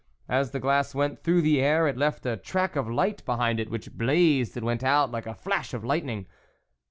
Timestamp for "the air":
1.43-1.87